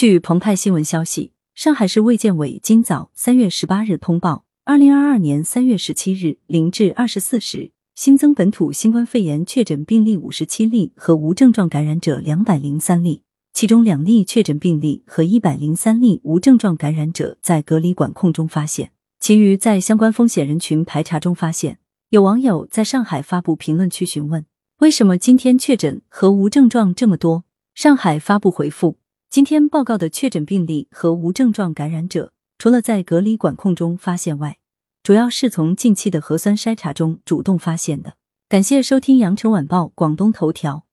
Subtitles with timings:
[0.00, 21.76] 据澎湃新闻消息，上海市卫健委今早三月十八日通报，二零二二年三月十七日零至二十四时，新增本土新冠肺炎确诊病例五十七例和无症状感染者两百零三例，其中两例确诊病例和一百零三例无症状感染者在隔离管控中发现，其余在相关风险人群排查中发现。
[22.08, 24.46] 有网友在上海发布评论区询问，
[24.78, 27.44] 为什么今天确诊和无症状这么多？
[27.74, 28.96] 上海发布回复。
[29.30, 34.58] 今天报告的确诊病例和无症状感染者，除了在隔离管控中发现外，
[35.04, 38.14] 主要是从近期的核酸筛查中主动发现的。
[38.48, 40.84] 感谢收听羊城晚报广东头条。